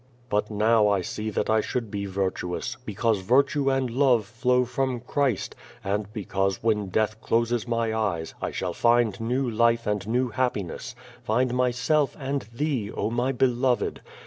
[0.29, 4.99] But now I see that I should be virtuous, because virtue and love How from
[4.99, 10.29] Christ, and because when Death closes my eyes, I shall find new lifc^ an<l new
[10.29, 14.01] happiness, find myself and thee, oh my beloved.